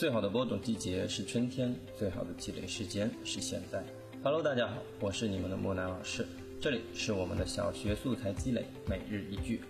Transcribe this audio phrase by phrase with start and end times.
[0.00, 3.84] 最好的播种季节是春天，最好的积累时间是现在。
[4.22, 6.26] Hello，大家好，我是你们的木南老师，
[6.58, 9.60] 这里是我们的小学素材积累每日一句。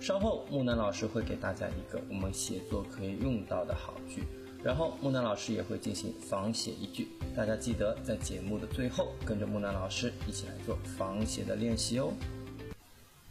[0.00, 4.22] 稍后木南老师会给大家一个我们写作可以用到的好句，
[4.62, 12.10] 然后木南老师也会进行仿写一句，大家记得在节目的最后跟着木南老师一起来做仿写的练习哦。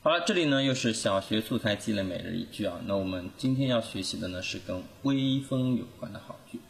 [0.00, 2.80] 好了，这里呢又是小学素材积累每日一句啊。
[2.86, 6.60] 那我们今天要学习的呢是跟微风有关的好句。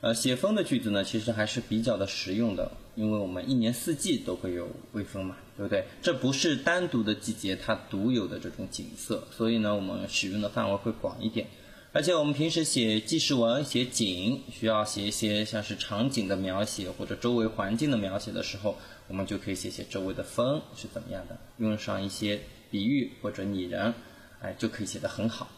[0.00, 5.84] 呃，写风的句子呢其实还是比较的实用的，因为我们一年四季都会有微风嘛，对不对？
[6.00, 11.46] 这不是单独的季节它独有的这种景色，所以呢我们使用的范围会广一点。
[11.92, 18.78] 而且我们平时写记事文、写景，需要写一些像是场景的描写或者周围环境的描写的时候，
[19.08, 22.40] 我们就可以写写周围的风是怎么样的，用上一些
[22.72, 23.94] 比喻或者拟人，
[24.40, 25.48] 哎，就可以写得很好。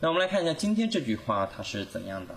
[0.00, 2.36] 那我们来看一下今天这句话它是怎样的：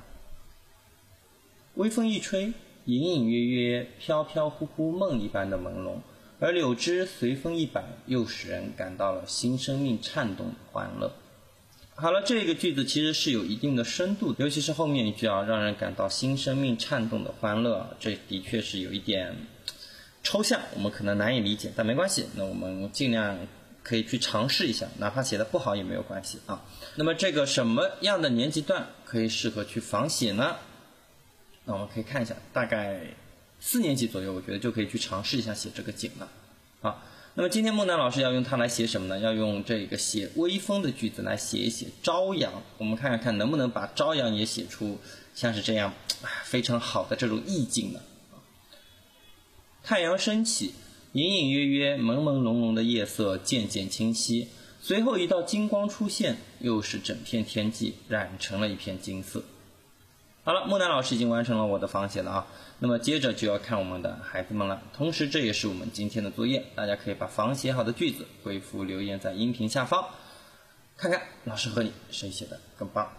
[1.73, 2.53] 微风一吹，
[2.85, 5.95] 隐隐约约、飘飘忽忽、梦一般的朦胧，
[6.39, 11.11] 而柳枝随风一摆，又使人感到了新生命颤动的欢乐。
[11.95, 19.33] 好了，这个句子其实是有一定的深度，尤其是后面一句啊，让人感到新生命颤动的欢乐，这的确是有一点
[20.21, 23.37] 抽象，我们可能难以理解，但没关系，那我们尽量
[23.85, 26.65] 可以去尝试一下，哪怕写的不好也没有关系啊。
[26.95, 30.57] 那么这个什么样的年级段可以适合去仿写呢？
[31.65, 32.99] 那我们可以看一下，大概
[33.59, 36.27] 四年级左右，我觉得就可以去尝试一下写这个景了，
[36.81, 37.03] 啊。
[37.35, 39.19] 那么今天木南老师要用它来写什么呢？
[39.19, 42.63] 要用这个写微风的句子来写一写朝阳。
[42.77, 44.97] 我们看看看能不能把朝阳也写出
[45.35, 45.93] 像是这样
[46.45, 47.99] 非常好的这种意境呢？
[49.83, 50.73] 太阳升起，
[51.15, 54.49] 隐隐约约、朦朦胧胧的夜色渐渐清晰，
[54.81, 59.41] 随后一道金光出现，又是整片天际染成了一片金色。
[60.43, 62.47] 好了，木南老师已经完成了我的仿写了啊。
[62.79, 64.83] 那么接着就要看我们的孩子们了。
[64.91, 70.09] 同时，这也是我们今天的作业，大家可以把仿写好的句子回复留言在音频下方，
[70.97, 73.09] 看看老师和你谁写的更棒。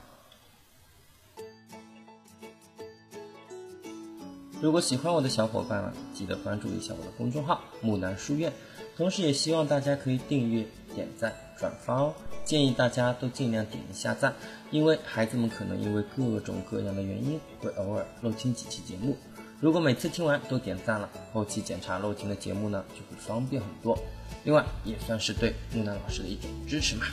[4.61, 8.51] 如果喜欢我的小伙伴们，记得关注一下我的公众号“木南书院”，
[8.97, 12.15] 同时也希望大家可以订阅、点赞、转发哦。
[12.45, 14.33] 建议大家都尽量点一下赞，
[14.71, 19.17] 因为孩子们可能因为各种各样的原因会偶尔漏听几期节目。
[19.61, 23.99] 如果每次听完都点赞了，后期检查漏听的节目呢就会方便很多。
[24.45, 27.05] 另外也算是对木南老师的一种支持嘛，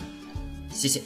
[0.70, 1.02] 谢谢。